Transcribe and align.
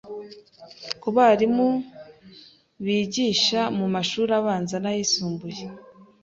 ku 1.01 1.07
barimu 1.15 1.69
bigisha 2.85 3.61
mu 3.77 3.85
mashuri 3.95 4.31
abanza 4.39 4.75
n’ayisumbuye 4.83 5.63